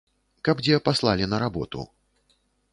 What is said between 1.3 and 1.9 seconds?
на работу.